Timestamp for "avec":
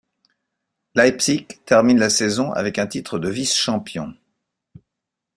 2.53-2.79